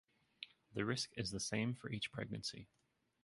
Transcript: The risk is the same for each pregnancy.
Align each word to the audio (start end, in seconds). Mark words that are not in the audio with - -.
The 0.73 0.83
risk 0.83 1.11
is 1.15 1.29
the 1.29 1.39
same 1.39 1.75
for 1.75 1.91
each 1.91 2.11
pregnancy. 2.11 2.67